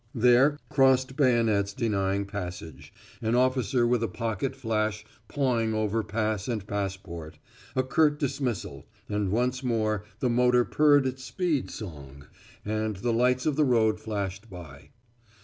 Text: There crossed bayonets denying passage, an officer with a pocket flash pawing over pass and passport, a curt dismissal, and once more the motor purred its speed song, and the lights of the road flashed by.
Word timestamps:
There 0.15 0.57
crossed 0.67 1.15
bayonets 1.15 1.73
denying 1.73 2.25
passage, 2.25 2.91
an 3.21 3.35
officer 3.35 3.85
with 3.85 4.01
a 4.01 4.07
pocket 4.07 4.55
flash 4.55 5.05
pawing 5.27 5.75
over 5.75 6.01
pass 6.01 6.47
and 6.47 6.65
passport, 6.65 7.37
a 7.75 7.83
curt 7.83 8.17
dismissal, 8.17 8.87
and 9.07 9.29
once 9.29 9.63
more 9.63 10.03
the 10.19 10.27
motor 10.27 10.65
purred 10.65 11.05
its 11.05 11.23
speed 11.23 11.69
song, 11.69 12.25
and 12.65 12.95
the 12.95 13.13
lights 13.13 13.45
of 13.45 13.55
the 13.57 13.63
road 13.63 13.99
flashed 13.99 14.49
by. 14.49 14.89